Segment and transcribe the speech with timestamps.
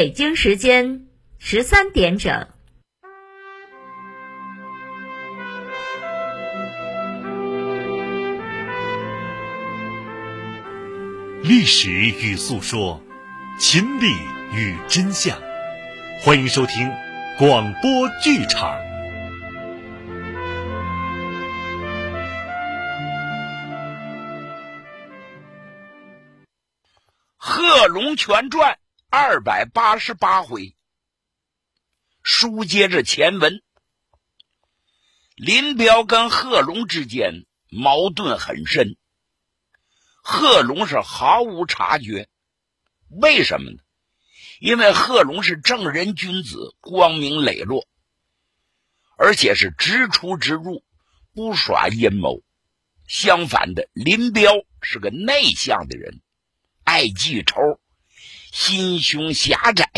[0.00, 1.08] 北京时间
[1.38, 2.46] 十三点整。
[11.50, 13.02] 历史与诉说，
[13.58, 14.06] 情理
[14.54, 15.36] 与真相，
[16.22, 16.88] 欢迎收听
[17.40, 18.78] 广播剧场。
[27.36, 28.74] 《贺龙全传》
[29.10, 30.76] 二百八十八回，
[32.22, 33.60] 书接着前文，
[35.34, 38.96] 林彪跟贺龙之间矛盾很深，
[40.22, 42.28] 贺龙是毫无察觉，
[43.08, 43.78] 为什么呢？
[44.60, 47.88] 因为贺龙是正人君子，光明磊落，
[49.16, 50.84] 而且是直出直入，
[51.32, 52.42] 不耍阴谋。
[53.08, 56.20] 相反的，林彪是个内向的人。
[56.84, 57.80] 爱记仇，
[58.52, 59.88] 心胸狭窄，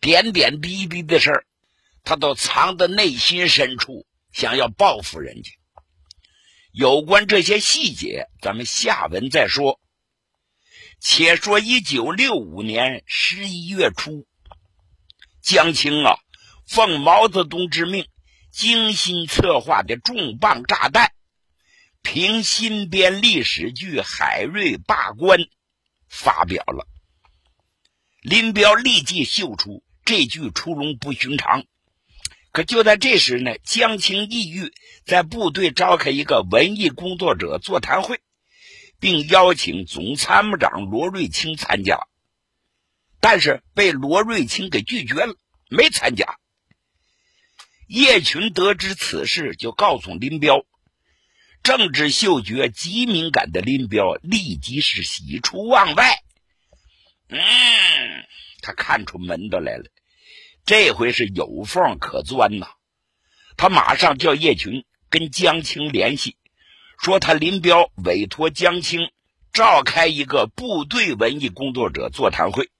[0.00, 1.46] 点点滴滴的事儿，
[2.02, 5.52] 他都藏在内心深处，想要报复人家。
[6.76, 9.80] 有关这些细节，咱们下文再说。
[10.98, 14.26] 且说一九六五年十一月初，
[15.40, 16.18] 江青啊，
[16.66, 18.08] 奉毛泽东之命，
[18.50, 21.12] 精心策划的重磅炸弹，
[22.02, 25.38] 凭新编历史剧《海瑞罢官》。
[26.08, 26.88] 发表了，
[28.20, 31.64] 林彪立即嗅出这句出笼不寻常。
[32.54, 34.72] 可就在这时呢，江青意欲
[35.04, 38.20] 在部队召开一个文艺工作者座谈会，
[39.00, 42.06] 并邀请总参谋长罗瑞卿参加，
[43.18, 45.34] 但是被罗瑞卿给拒绝了，
[45.68, 46.38] 没参加。
[47.88, 50.64] 叶群得知此事，就告诉林彪。
[51.64, 56.22] 政治嗅觉极敏感的林彪立即是喜出望外。
[57.26, 57.40] 嗯，
[58.62, 59.90] 他看出门道来了，
[60.66, 62.68] 这回是有缝可钻呐。
[63.56, 66.36] 他马上叫叶群跟江青联系，
[66.98, 69.10] 说他林彪委托江青
[69.52, 72.70] 召开一个部队文艺工作者座谈会。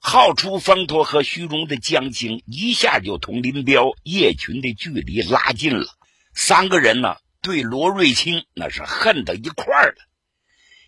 [0.00, 5.86] 好出风头和虚荣的江青一下就同林彪、叶群的距离拉近了。
[6.34, 7.16] 三个人呢？
[7.40, 10.08] 对罗瑞卿那是恨到一块儿了。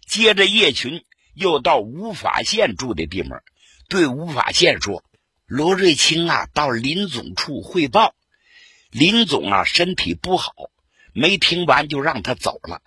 [0.07, 1.05] 接着，叶群
[1.35, 3.41] 又到吴法宪住的地方，
[3.89, 5.05] 对吴法宪说
[5.51, 8.15] ：“罗瑞卿啊，到林总处汇报，
[8.91, 10.53] 林总啊身体不好。”
[11.13, 12.83] 没听完就让他走了。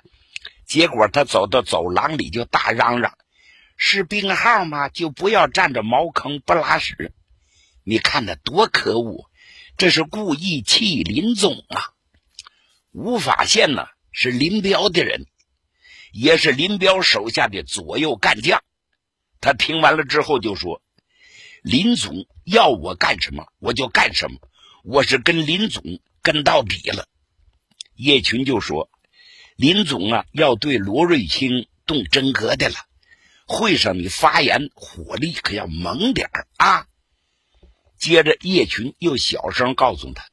[0.66, 3.18] 结果他走到走廊里就大嚷嚷
[3.75, 4.88] ：“是病号吗？
[4.88, 7.12] 就不要占着茅坑不拉屎！
[7.84, 9.29] 你看他多可恶，
[9.75, 11.91] 这是故意气林总啊！”
[12.94, 15.25] 吴法宪呢是林彪的人，
[16.13, 18.63] 也是林彪手下的左右干将。
[19.41, 20.81] 他听完了之后就说
[21.62, 24.38] ：“林总要我干什么，我就干什么。
[24.84, 25.84] 我是跟林总
[26.22, 27.08] 跟到底了。”
[27.96, 28.90] 叶群就说
[29.56, 32.76] ：“林总啊，要对罗瑞卿动真格的了。
[33.46, 36.88] 会上你发言火力可要猛点儿啊！”
[38.00, 40.26] 接着，叶群又小声告诉他。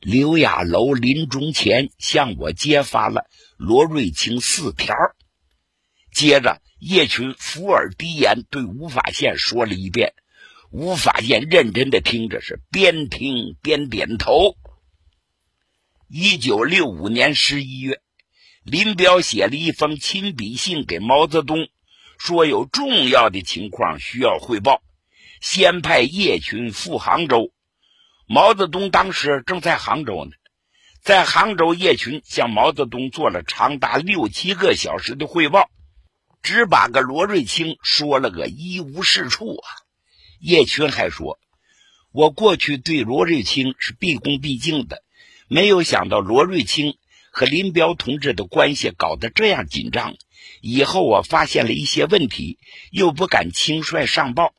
[0.00, 3.26] 刘亚楼临终前向我揭发了
[3.56, 4.94] 罗瑞卿四条。
[6.12, 10.14] 接着，叶群伏耳低言对吴法宪说了一遍。
[10.76, 14.56] 吴法宪认真的听着，是边听边点头。
[16.08, 18.00] 一九六五年十一月，
[18.64, 21.68] 林彪写了一封亲笔信给毛泽东，
[22.18, 24.82] 说有重要的情况需要汇报，
[25.40, 27.52] 先派叶群赴杭州。
[28.26, 30.32] 毛泽东当时正在杭州呢，
[31.00, 35.70] 在杭州，叶群向毛泽东做了长达六七个小时的汇报，
[36.42, 39.83] 只把个罗瑞卿说了个一无是处啊。
[40.46, 41.38] 叶群还说
[42.12, 45.02] ：“我过去对罗瑞卿是毕恭毕敬的，
[45.48, 46.98] 没有想到罗瑞卿
[47.30, 50.14] 和林彪同志的关系搞得这样紧张。
[50.60, 52.58] 以后我发现了一些问题，
[52.90, 54.52] 又不敢轻率上报。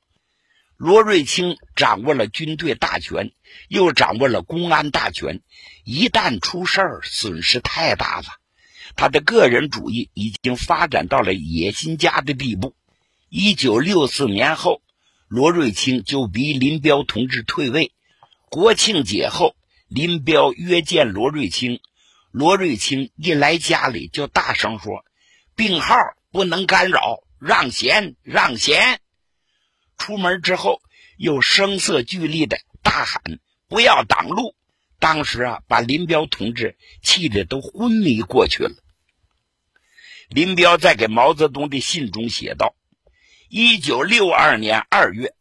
[0.75, 3.31] 罗瑞卿掌握了军队大权。”
[3.69, 5.41] 又掌握了公安大权，
[5.85, 8.25] 一旦出事儿，损失太大了。
[8.97, 12.75] 他的个人主义已经发展到了野心家的地步。
[13.29, 14.81] 一九六四年后，
[15.27, 17.91] 罗瑞卿就逼林彪同志退位。
[18.49, 19.55] 国庆节后，
[19.87, 21.79] 林彪约见罗瑞卿，
[22.31, 25.03] 罗瑞卿一来家里就大声说
[25.55, 25.95] ：“病号
[26.31, 28.99] 不能干扰，让贤，让贤。”
[29.97, 30.81] 出门之后
[31.17, 33.21] 又声色俱厉的大喊
[33.67, 34.55] ：“不要挡路！”
[34.99, 38.75] 当时啊，把林彪同志气得都昏迷过去了。
[40.29, 42.75] 林彪在给毛泽东的信中写道
[43.49, 45.33] ：“一九六二年二月，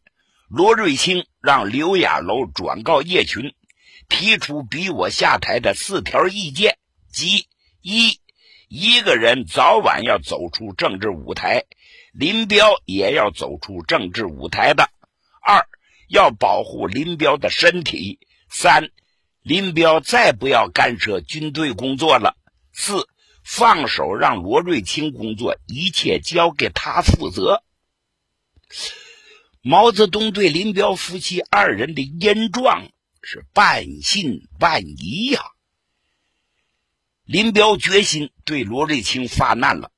[0.49, 3.55] 罗瑞卿让刘亚楼转告叶群，
[4.09, 6.77] 提出逼我下台的四条意见，
[7.11, 7.47] 即
[7.81, 8.21] 一，
[8.69, 11.65] 一个人早晚要走出政治舞台，
[12.12, 14.85] 林彪也要走出政治舞台的；
[15.43, 15.67] 二，
[16.09, 18.19] 要保护林彪的身体；
[18.50, 18.91] 三，
[19.43, 22.37] 林彪再不要干涉军队工作了；
[22.73, 23.09] 四。”
[23.47, 27.62] 放手让罗瑞卿工作，一切交给他负责。
[29.62, 32.91] 毛泽东对林彪夫妻二人的言状
[33.23, 35.41] 是半信半疑呀。
[37.25, 39.91] 林彪决心对罗瑞卿发难了。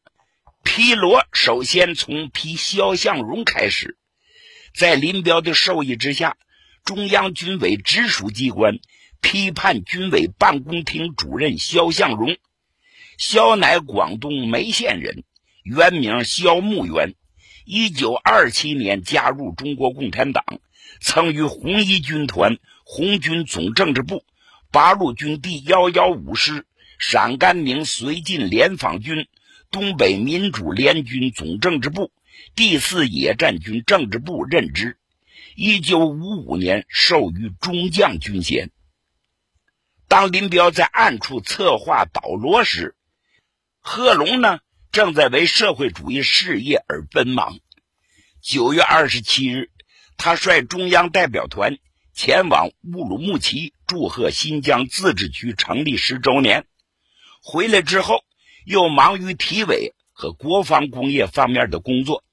[0.62, 3.96] 批罗首先从批肖向荣开始，
[4.74, 6.36] 在林彪的授意之下，
[6.84, 8.78] 中央军委直属机关
[9.20, 12.36] 批判军委办公厅主任肖向荣。
[13.18, 15.24] 肖乃广东梅县人，
[15.64, 17.14] 原名肖木元，
[17.68, 20.44] 一九二七年加入中国共产党，
[21.00, 24.24] 曾于红一军团红军总政治部、
[24.70, 26.64] 八路军第幺幺五师、
[26.96, 29.26] 陕甘宁绥靖联防军、
[29.72, 32.12] 东北民主联军总政治部、
[32.54, 34.96] 第四野战军政治部任职。
[35.56, 38.70] 一九五五年授予中将军衔。
[40.06, 42.94] 当林彪在暗处策划倒罗时，
[43.80, 44.60] 贺龙呢，
[44.92, 47.58] 正在为社会主义事业而奔忙。
[48.40, 49.70] 九月二十七日，
[50.16, 51.78] 他率中央代表团
[52.14, 56.66] 前往乌鲁木齐祝贺新疆自治区成立十周年。
[57.42, 58.24] 回来之后，
[58.64, 62.24] 又忙于体委和国防工业方面的工作。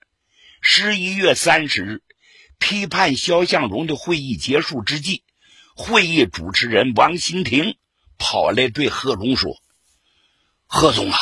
[0.61, 2.01] 十一月三十日，
[2.59, 5.23] 批判肖向荣的会议结束之际，
[5.75, 7.75] 会议主持人王新亭
[8.17, 9.57] 跑来对贺龙说
[10.65, 11.17] ：“贺总啊。”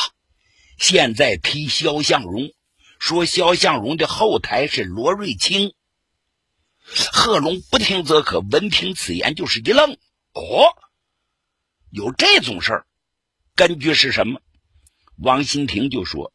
[0.82, 2.52] 现在批肖向荣，
[2.98, 5.76] 说肖向荣的后台是罗瑞卿。
[7.14, 9.92] 贺龙不听则可，闻听此言就是一愣。
[10.34, 10.74] 哦，
[11.92, 12.88] 有这种事儿？
[13.56, 14.42] 根据是什么？
[15.18, 16.34] 王新亭就说，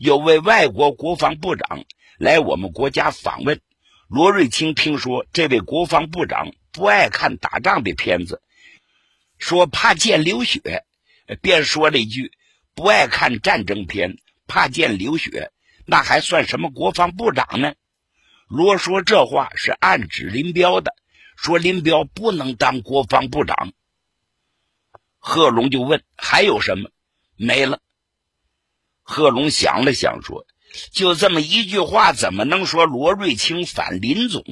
[0.00, 1.84] 有位外国国防部长
[2.18, 3.60] 来我们国家访问，
[4.08, 8.42] 罗瑞卿听说这位国防部长不爱看打仗的片子，
[9.38, 10.84] 说怕见流血，
[11.40, 12.32] 便说了一句。
[12.76, 15.50] 不爱看战争片，怕见流血，
[15.86, 17.72] 那还算什么国防部长呢？
[18.48, 20.94] 罗说这话是暗指林彪的，
[21.38, 23.72] 说林彪不能当国防部长。
[25.16, 26.90] 贺龙就问还有什么？
[27.34, 27.80] 没了。
[29.02, 30.46] 贺龙想了想说
[30.92, 34.44] ：“就这么一句话，怎么能说罗瑞卿反林总？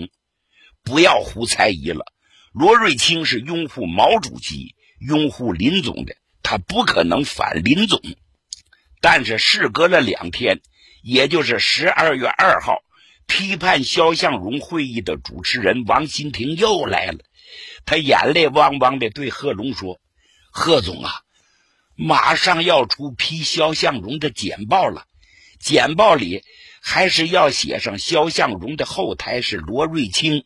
[0.83, 2.07] 不要胡猜疑了。
[2.55, 8.01] 罗瑞卿是拥护毛主席、拥护林总的。”他不可能反林总，
[9.01, 10.61] 但是事隔了两天，
[11.03, 12.85] 也就是十二月二号，
[13.27, 17.19] 批判肖向荣会议的主持人王新亭又来了，
[17.87, 19.99] 他眼泪汪汪的对贺龙说
[20.53, 21.13] ：“贺总啊，
[21.97, 25.07] 马上要出批肖向荣的简报了，
[25.59, 26.45] 简报里
[26.83, 30.45] 还是要写上肖向荣的后台是罗瑞卿。”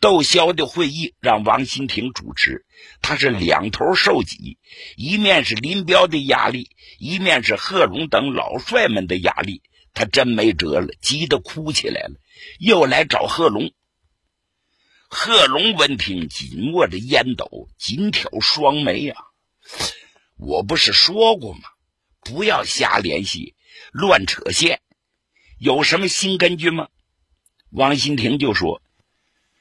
[0.00, 2.64] 窦骁的会议让王新亭主持，
[3.02, 4.58] 他是两头受挤，
[4.96, 9.60] 一面是林彪的压力，一面是贺龙等老帅们的压力，
[9.94, 12.14] 他真没辙了，急得哭起来了，
[12.60, 13.72] 又来找贺龙。
[15.08, 19.16] 贺龙闻听，紧握着烟斗，紧挑双眉呀！
[20.36, 21.62] 我不是说过吗？
[22.20, 23.56] 不要瞎联系，
[23.90, 24.80] 乱扯线，
[25.58, 26.86] 有什么新根据吗？
[27.70, 28.80] 王新亭就说。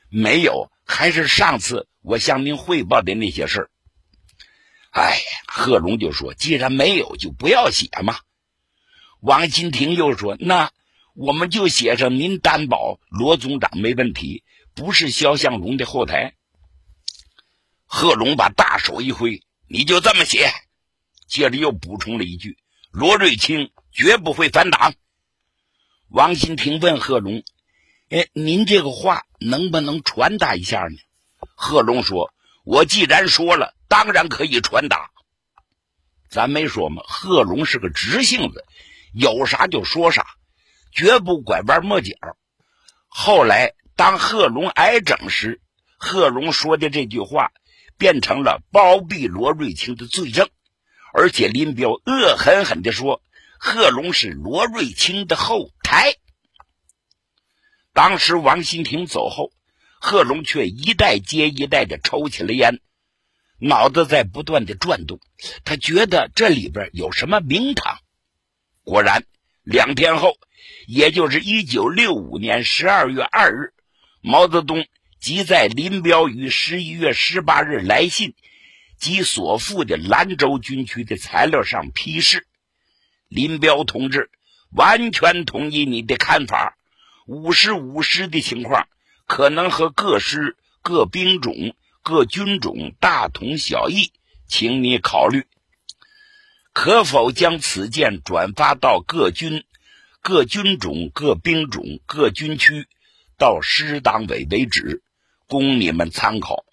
[0.10, 3.70] 没有，还是上次我向您汇报的那些事儿。
[4.92, 8.18] 哎呀，贺龙就说：“既然没有，就不要写嘛。”
[9.22, 10.72] 王新亭又说：“那
[11.14, 16.36] 我们就写上您担保罗总长没问题，不是肖向荣的后台。”
[17.86, 20.52] 贺龙把大手一挥：“你就这么写。”
[21.28, 22.58] 接着又补充了一句
[22.92, 24.94] ：“罗瑞卿绝不会反党。”
[26.10, 27.44] 王新亭问贺龙。
[28.10, 30.98] 哎，您这个话能不能传达一下呢？
[31.56, 32.34] 贺龙说
[32.64, 35.12] ：“我既然说了，当然可以传达。
[36.30, 37.04] 咱没说吗？
[37.06, 38.64] 贺龙是个直性子，
[39.14, 40.26] 有啥就说啥，
[40.94, 42.14] 绝不拐弯抹角。
[43.10, 45.60] 后来当贺龙挨整时，
[45.98, 47.52] 贺龙说的这句话
[47.98, 50.48] 变成了包庇罗瑞卿的罪证。
[51.14, 53.22] 而且林彪恶狠狠地说
[53.60, 56.14] ：“贺龙是罗瑞卿的后台。”
[57.98, 59.52] 当时王新亭走后，
[60.00, 62.80] 贺龙却一代接一代的抽起了烟，
[63.58, 65.20] 脑子在不断的转动。
[65.66, 67.98] 他觉得这里边有什么名堂。
[68.84, 69.24] 果然，
[69.64, 70.38] 两天后，
[70.86, 73.74] 也就是一九六五年十二月二日，
[74.22, 74.86] 毛泽东
[75.20, 78.36] 即在林彪于十一月十八日来信
[79.00, 82.46] 及所附的兰州军区的材料上批示
[83.28, 84.30] ：“林彪同志
[84.70, 86.77] 完全同意你的看法。”
[87.28, 88.88] 五十五师的情况
[89.26, 94.14] 可能和各师、各兵种、各军种大同小异，
[94.48, 95.46] 请你考虑，
[96.72, 99.66] 可否将此件转发到各军、
[100.22, 102.88] 各军种、各兵种、各军区，
[103.38, 105.04] 到师党委为止，
[105.48, 106.64] 供你们参考。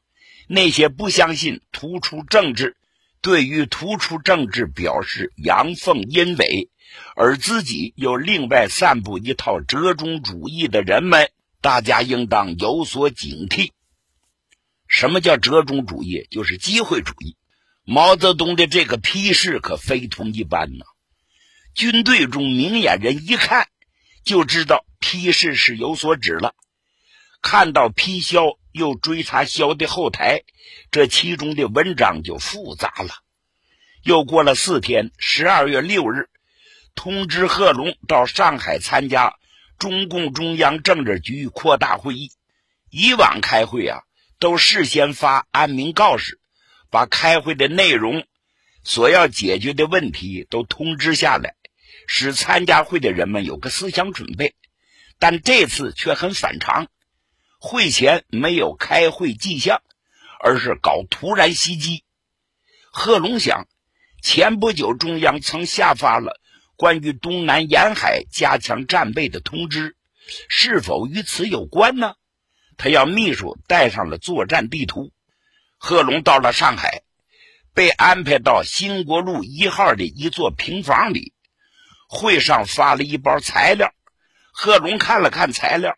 [0.46, 2.76] 那些不相信突出政治，
[3.20, 6.68] 对于突出政治表示阳奉阴违。
[7.16, 13.70] 而自己又另外散布一套折中主义的人们，大家应当有所警惕。
[14.88, 16.26] 什么叫折中主义？
[16.30, 17.36] 就是机会主义。
[17.84, 20.84] 毛泽东的这个批示可非同一般呐！
[21.74, 23.68] 军队中明眼人一看
[24.24, 26.54] 就知道批示是有所指了。
[27.42, 30.44] 看到批萧又追查萧的后台，
[30.90, 33.10] 这其中的文章就复杂了。
[34.02, 36.30] 又过了四天，十二月六日。
[36.94, 39.34] 通知贺龙到上海参加
[39.78, 42.30] 中共中央政治局扩大会议。
[42.90, 44.02] 以往开会啊，
[44.38, 46.40] 都事先发安民告示，
[46.90, 48.24] 把开会的内容、
[48.84, 51.56] 所要解决的问题都通知下来，
[52.06, 54.54] 使参加会的人们有个思想准备。
[55.18, 56.86] 但这次却很反常，
[57.58, 59.82] 会前没有开会迹象，
[60.40, 62.04] 而是搞突然袭击。
[62.92, 63.66] 贺龙想，
[64.22, 66.40] 前不久中央曾下发了。
[66.76, 69.96] 关于东南沿海加强战备的通知，
[70.48, 72.14] 是否与此有关呢？
[72.76, 75.12] 他要秘书带上了作战地图。
[75.78, 77.02] 贺龙到了上海，
[77.74, 81.32] 被安排到兴国路一号的一座平房里。
[82.08, 83.92] 会上发了一包材料，
[84.52, 85.96] 贺龙看了看材料，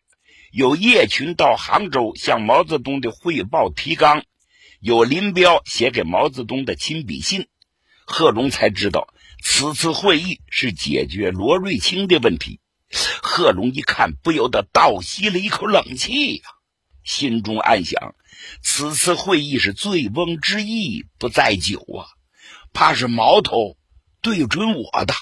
[0.51, 4.25] 有叶群到杭州向毛泽东的汇报提纲，
[4.81, 7.49] 有林彪写给毛泽东的亲笔信。
[8.07, 9.13] 贺龙才知道。
[9.43, 12.61] 此次会议是解决罗瑞卿的问题，
[13.23, 16.43] 贺龙一看，不由得倒吸了一口冷气呀，
[17.05, 18.15] 心中暗想：
[18.61, 22.05] 此次会议是醉翁之意不在酒啊，
[22.73, 23.77] 怕是矛头
[24.21, 25.15] 对准我的。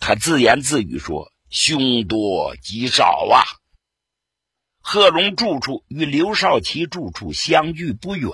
[0.00, 3.44] 他自言自语说：“凶多吉少啊。”
[4.80, 8.32] 贺龙住处与刘少奇住处相距不远，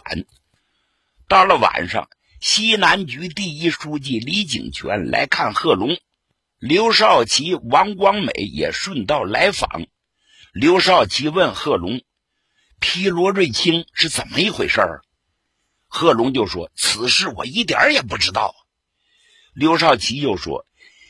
[1.26, 2.08] 到了晚上。
[2.46, 5.96] 西南局第一书记李井泉来看贺龙，
[6.58, 9.86] 刘少奇、王光美也顺道来访。
[10.52, 12.02] 刘少奇问贺龙
[12.80, 15.00] ：“批罗瑞卿是怎么一回事儿？”
[15.88, 18.54] 贺龙就说：“此事我一点也不知道。”
[19.54, 20.66] 刘少奇又说：“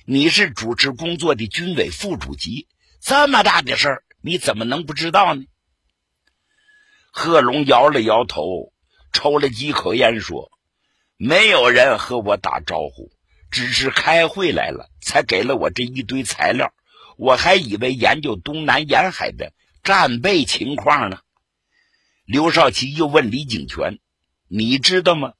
[0.07, 2.69] 你是主持工作的军委副主席，
[3.01, 5.43] 这么大的事儿，你怎么能不知道呢？”
[7.11, 8.73] 贺龙摇了摇头，
[9.13, 10.54] 抽了几口烟，说。
[11.27, 13.11] 没有人和我打招呼，
[13.51, 16.75] 只是开会来了，才给了我这一堆材料。
[17.17, 21.21] 我还以为研究东南沿海的战备情况呢。
[22.27, 24.01] 刘少奇又问李景全
[24.49, 25.33] ：“你知道吗？”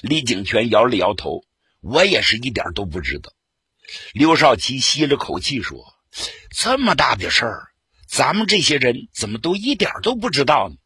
[0.00, 1.44] 李景全摇了摇头
[1.82, 3.34] ：“我也是一点都不知道。”
[4.14, 5.92] 刘少奇吸了口气说
[6.56, 7.68] ：“这么大的事儿，
[8.08, 10.76] 咱们这些人怎么都一点都不知道呢？”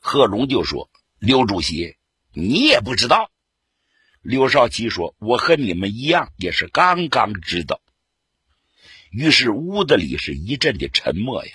[0.00, 0.88] 贺龙就说
[1.20, 1.98] ：“刘主席，
[2.32, 3.28] 你也不知道。”
[4.22, 7.80] 刘少奇说：“我和你们一样，也是刚刚知道。”
[9.10, 11.52] 于是屋子里是一阵的沉默呀，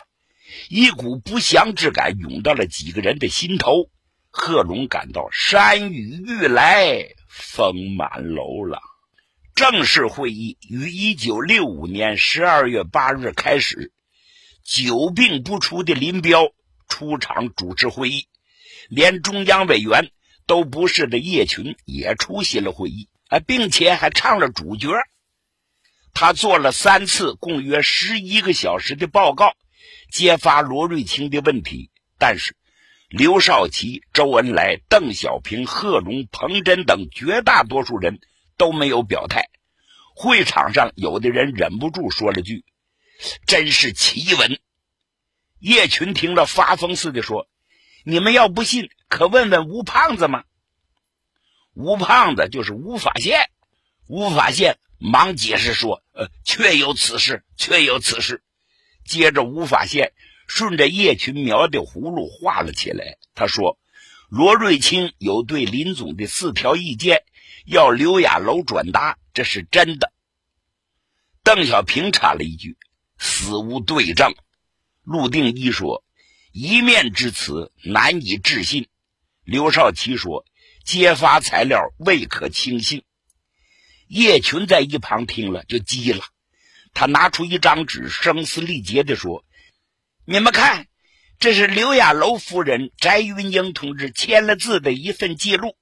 [0.69, 3.89] 一股不祥之感涌到了几个人的心头。
[4.29, 8.79] 贺龙感到山雨欲来风满楼了。
[9.55, 13.93] 正式会议于一九六五年十二月八日开始，
[14.63, 16.51] 久病不出的林彪
[16.87, 18.27] 出场主持会议，
[18.89, 20.11] 连中央委员。
[20.47, 24.89] 都不是的叶群也出席了会议啊，并且还唱了主角。
[26.13, 29.53] 他做了三次共约十一个小时的报告，
[30.11, 31.91] 揭发罗瑞卿的问题。
[32.17, 32.55] 但是
[33.09, 38.19] 刘少奇、周恩来、邓小平、贺龙、彭真等绝大多数人
[38.57, 39.49] 都没有表态。
[40.15, 42.65] 会场上有的人忍不住说了句
[43.45, 44.59] ：“真是奇闻。”
[45.59, 47.47] 叶群听了发疯似的说
[48.09, 50.43] ：“你们要不信。”可问问吴胖子吗？
[51.73, 53.49] 吴胖子就是吴法宪。
[54.07, 58.43] 吴法宪忙解释说：“呃，确有此事，确有此事。”
[59.05, 60.13] 接着，吴法宪
[60.47, 63.17] 顺着叶群描的葫芦画了起来。
[63.33, 63.77] 他说
[64.29, 67.23] ：“罗瑞卿有对林总的四条意见，
[67.65, 70.13] 要刘亚楼转达，这是真的。”
[71.43, 72.77] 邓小平插了一句
[73.19, 74.33] ：“死无对证。”
[75.03, 76.03] 陆定一说
[76.59, 78.87] ：“一面之词难以置信。”
[79.45, 80.43] 刘少奇说
[80.83, 83.03] ：“揭发材料未可轻信。”
[84.09, 86.23] 叶群在一旁听了就急了，
[86.95, 89.45] 他拿出一张纸，声嘶力竭地说
[90.25, 90.87] ：“你们看，
[91.37, 95.77] 这是刘亚楼夫人翟云英同志签了字的一份记录。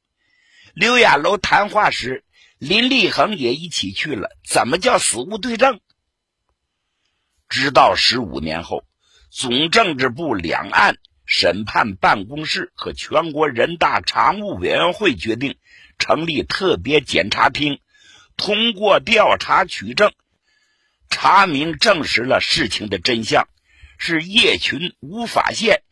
[0.73, 2.25] 刘亚楼谈话时，
[2.57, 5.79] 林立恒也一起去了，怎么叫死无对证？”
[7.47, 8.83] 直到十五年后。
[9.37, 15.57] 总政治部两岸审判办公室和全国人大常务委员会决定
[15.99, 17.81] 成立特别检察厅，
[18.37, 20.13] 通过调查取证，
[21.09, 23.49] 查明证实了事情的真相，
[23.97, 25.83] 是叶群、吴法宪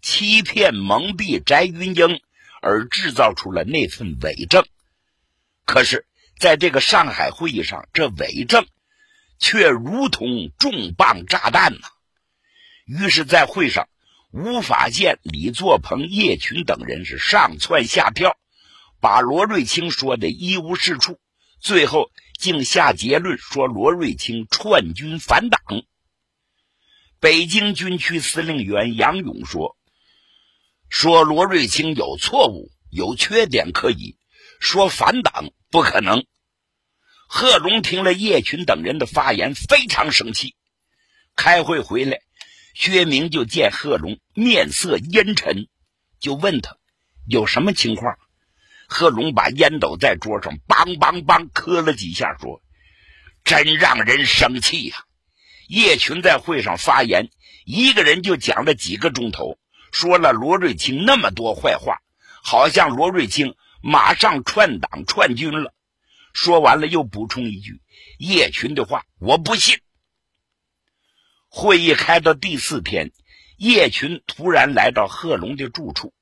[0.00, 2.22] 欺骗蒙蔽翟云英，
[2.62, 4.64] 而制造出了那份伪证。
[5.66, 6.06] 可是，
[6.38, 8.66] 在这个上海会议上，这伪证
[9.38, 11.88] 却如同重磅炸弹呐！
[12.90, 13.88] 于是，在会上，
[14.32, 18.36] 吴法宪、李作鹏、叶群等人是上蹿下跳，
[19.00, 21.20] 把罗瑞卿说的一无是处，
[21.60, 25.62] 最后竟下结论说罗瑞卿串军反党。
[27.20, 29.76] 北京军区司令员杨勇说
[30.90, 34.16] ：“说罗瑞卿有错误、有缺点可以，
[34.58, 36.24] 说反党不可能。”
[37.30, 40.56] 贺龙听了叶群等人的发言，非常生气。
[41.36, 42.18] 开会回来。
[42.80, 45.68] 薛明就见贺龙面色阴沉，
[46.18, 46.78] 就问他
[47.28, 48.16] 有什么情况。
[48.88, 52.62] 贺龙把烟斗在桌上梆梆梆磕了几下，说
[53.44, 55.04] ：“真让人生气呀！”
[55.68, 57.28] 叶群在会上发言，
[57.66, 59.58] 一个人就讲了几个钟头，
[59.92, 61.98] 说了罗瑞卿那么多坏话，
[62.42, 65.74] 好像罗瑞卿马上串党串军了。
[66.32, 67.82] 说完了，又补充一句
[68.16, 69.80] ：“叶群的话我不信。”
[71.52, 73.10] 会议开到第四天，
[73.58, 76.14] 叶群突然来到贺龙的住处。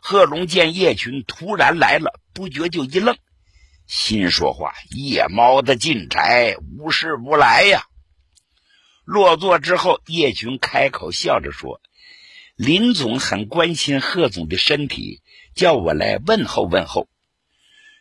[0.00, 3.16] 贺龙见叶群突然来了，不觉就一愣，
[3.88, 7.86] 心说话：“夜猫子进宅，无事不来呀。”
[9.04, 11.80] 落座之后，叶群开口笑着说
[12.54, 15.20] ：“林总很关心贺总的身体，
[15.56, 17.08] 叫我来问候问候。”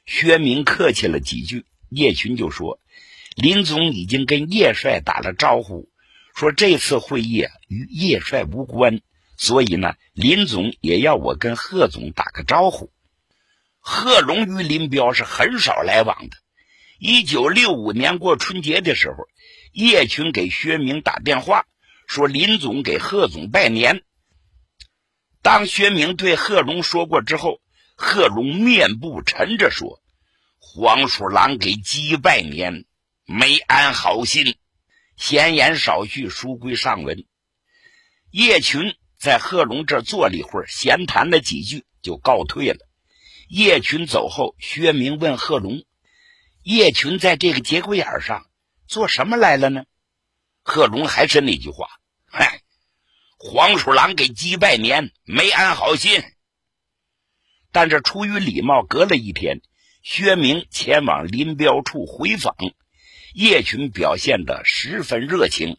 [0.06, 2.80] 薛明客气了几句，叶群就说
[3.36, 5.89] ：“林总已经跟叶帅打了招呼。”
[6.36, 9.00] 说这次会议与叶帅无关，
[9.38, 12.91] 所以呢，林总也要我跟贺总打个招呼。
[13.80, 16.36] 贺龙与林彪是很少来往的。
[17.00, 19.15] 一九六五年过春节的时候，
[19.71, 21.67] 叶群给薛明打电话，
[22.06, 24.04] 说林总给贺总拜年。
[25.41, 27.62] 当薛明对贺龙说过之后，
[27.95, 30.02] 贺龙面部沉着说
[30.60, 32.84] ：“黄鼠狼给鸡拜年，
[33.26, 34.58] 没安好心。”
[35.17, 37.25] 闲言少叙，书归上文。
[38.32, 42.80] 叶群在贺龙这坐了一会儿，闲谈了几句，就告退了。
[43.47, 45.84] 叶群走后，薛明问贺龙
[46.63, 48.45] ：“叶群在这个节骨眼上
[48.88, 49.86] 做什么来了呢？”
[50.63, 51.88] 贺龙还是那句话
[52.25, 52.62] ：“嗨，
[53.38, 56.23] 黄鼠狼给鸡拜年，没安好心。”
[57.71, 59.62] 但是出于礼貌，隔了一天，
[60.01, 62.56] 薛明前往林彪处回访。
[63.36, 65.78] 叶群表现得十分热情，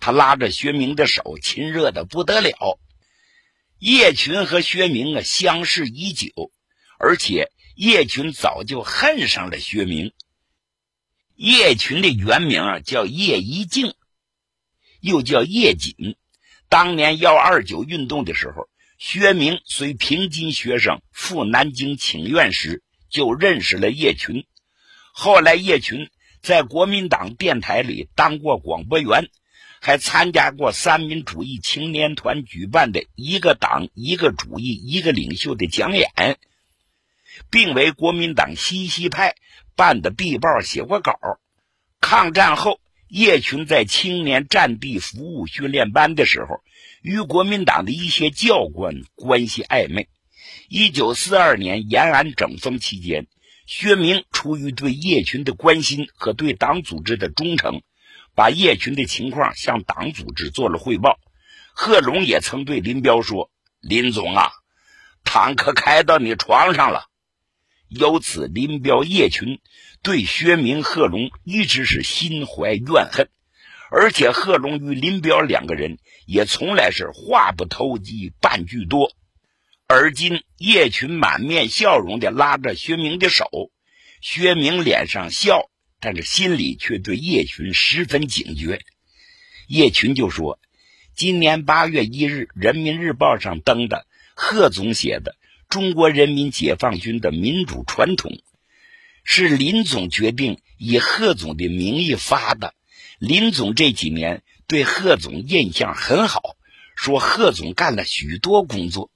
[0.00, 2.80] 他拉着薛明的手，亲热的不得了。
[3.78, 6.30] 叶群和薛明啊相识已久，
[6.98, 10.14] 而且叶群早就恨上了薛明。
[11.34, 13.92] 叶群的原名啊叫叶一静，
[15.02, 16.16] 又叫叶瑾。
[16.70, 24.46] 当年幺二九运动的时候，薛明随平津学生赴南京请愿时，就认识了叶群。
[25.12, 26.08] 后来叶群。
[26.44, 29.30] 在国民党电台里当过广播员，
[29.80, 36.10] 还参加过三民主义青年团举办的一个党一个主义一个领袖的讲演，
[37.50, 39.36] 并为国民党西西派
[39.74, 41.18] 办的地报写过稿。
[41.98, 42.78] 抗战后，
[43.08, 46.60] 叶群在青年战地服务训练班的时候，
[47.00, 50.08] 与国民党的一些教官关系暧昧。
[50.68, 53.28] 一九四二年延安整风期间。
[53.66, 57.82] 薛明出于对叶群的关心和对党组织的忠诚，
[58.34, 61.18] 把叶群的情况向党组织做了汇报。
[61.72, 63.50] 贺龙也曾对林彪说
[63.80, 64.50] ：“林总啊，
[65.24, 67.06] 坦克开到你床上了。”
[67.88, 69.60] 由此，林彪、叶群
[70.02, 73.28] 对薛明、贺龙一直是心怀怨恨，
[73.90, 79.12] 而且贺龙与林彪两个人也从来是话不投机半句多。
[79.96, 83.70] 而今叶群满面笑容的拉着薛明的手，
[84.20, 88.80] 薛明脸上笑，但是心里却对叶群十分警觉。
[89.68, 90.58] 叶群就说
[91.14, 95.36] ：“今年八月一日，《人民日报》上登的贺总写的
[95.72, 98.32] 《中国人民解放军的民主传统》，
[99.22, 102.74] 是林总决定以贺总的名义发的。
[103.20, 106.56] 林总这几年对贺总印象很好，
[106.96, 109.08] 说贺总干了许多工作。”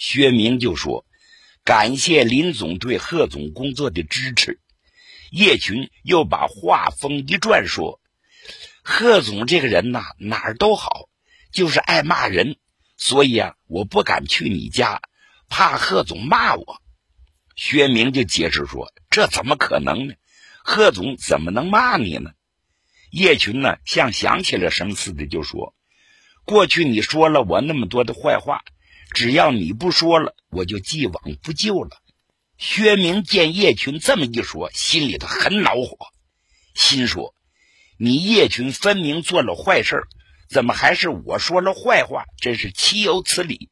[0.00, 1.04] 薛明就说
[1.62, 4.58] ：“感谢林总对贺总工作的支持。”
[5.30, 8.00] 叶群又把话锋一转说
[8.82, 11.10] ：“贺总这个人呐，哪儿都好，
[11.52, 12.56] 就是爱骂人，
[12.96, 15.02] 所以啊，我不敢去你家，
[15.50, 16.80] 怕贺总骂我。”
[17.54, 20.14] 薛明就解释说：“这怎么可能呢？
[20.64, 22.30] 贺总怎么能骂你呢？”
[23.12, 25.74] 叶群呢，像想起了什么似的，就说
[26.46, 28.64] ：“过去你说了我那么多的坏话。”
[29.12, 31.90] 只要你不说了，我就既往不咎了。
[32.58, 35.96] 薛明见叶群这么一说，心里头很恼火，
[36.74, 37.34] 心说
[37.98, 40.02] ：“你叶群分明做了坏事，
[40.48, 42.24] 怎么还是我说了坏话？
[42.40, 43.70] 真是岂有此理！”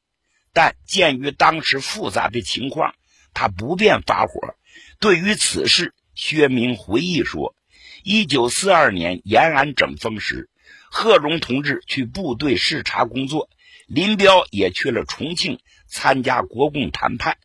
[0.55, 2.95] 但鉴于当时复杂的情况，
[3.35, 4.57] 他不便发火。
[4.99, 7.55] 对于此事，薛明回忆说
[8.03, 10.49] ：“一九四二年延安整风时，
[10.91, 13.51] 贺龙同志去部队视察工作。”
[13.87, 17.39] 林彪也去了重庆参加国共谈判。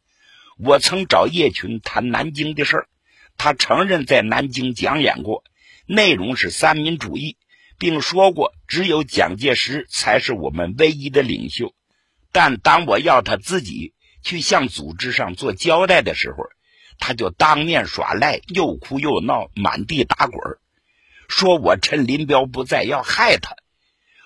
[0.58, 2.88] 我曾找叶群谈南京的事儿，
[3.38, 5.44] 他承认在南京讲演过，
[5.86, 7.38] 内容是三民主义，
[7.80, 11.74] 并说过只有蒋介石才是我们唯一的领袖。
[12.32, 13.94] 但当我要他自己
[14.24, 16.46] 去向组织上做交代的时候，
[17.00, 20.40] 他就当面耍赖，又哭又闹，满地打滚
[21.28, 23.56] 说我趁林彪不在要害他。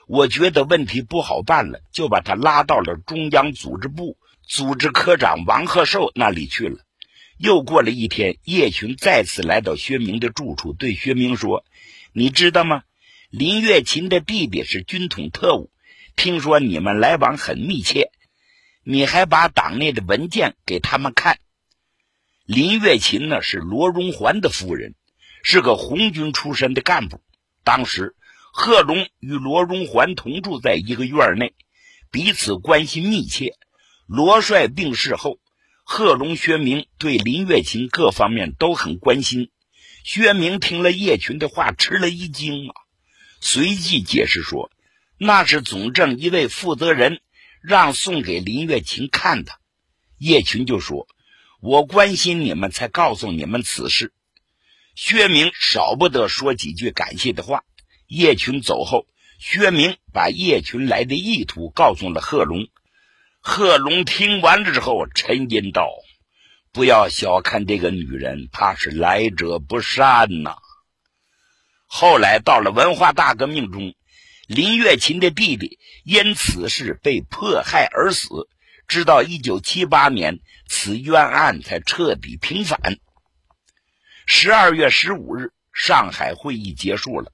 [0.07, 6.79] 我觉得问题不好办了，就把他拉到了中央组织部组织科长王鹤寿那里去了。
[7.37, 11.65] 又过了一天，叶群再次来到薛明的住处，对薛明说
[12.13, 12.83] ：“你知道吗？
[13.29, 15.69] 林月琴的弟弟是军统特务，
[16.15, 18.09] 听说你们来往很密切，
[18.85, 21.37] 你还把党内的文件给他们看。
[22.45, 24.95] 林月琴呢，是罗荣桓的夫人，
[25.43, 27.19] 是个红军出身的干部，
[27.65, 28.15] 当时。”
[28.59, 31.53] 贺龙与罗荣桓同住在一个院内，
[32.09, 33.53] 彼此关系密切。
[34.07, 35.37] 罗帅病逝后，
[35.83, 39.51] 贺龙、薛明对林月琴各方面都很关心。
[40.03, 42.73] 薛明听了叶群的话，吃了一惊啊，
[43.41, 44.71] 随即解释说
[45.19, 47.21] ：“那是总政一位负责人
[47.61, 49.51] 让送给林月琴看的。”
[50.17, 51.07] 叶群就说
[51.61, 54.13] ：“我关心你们，才告诉你们此事。”
[54.97, 57.63] 薛明少不得说几句感谢的话。
[58.07, 59.05] 叶群走后，
[59.37, 62.67] 薛明把叶群来的意图告诉了贺龙。
[63.39, 65.89] 贺龙听完了之后，沉吟道
[66.71, 70.55] ：“不要小看这个女人，她是来者不善呐。”
[71.85, 73.93] 后来到了文化大革命中，
[74.47, 78.49] 林月琴的弟弟因此事被迫害而死，
[78.87, 82.97] 直到一九七八年，此冤案才彻底平反。
[84.25, 87.31] 十二月十五日，上海会议结束了。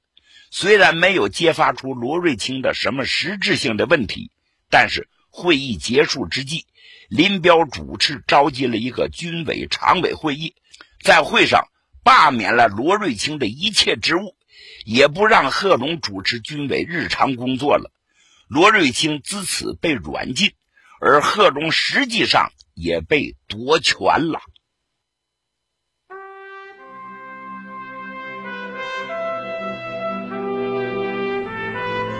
[0.55, 4.29] 虽然没有揭发出罗瑞卿的什么实质性的问题，
[4.69, 6.67] 但是会议结束之际，
[7.09, 10.53] 林彪主持召集了一个军委常委会议，
[11.01, 11.69] 在会上
[12.03, 14.37] 罢免了罗瑞卿的一切职务，
[14.85, 17.91] 也不让贺龙主持军委日常工作了。
[18.47, 20.51] 罗瑞卿自此被软禁，
[21.01, 24.39] 而贺龙实际上也被夺权了。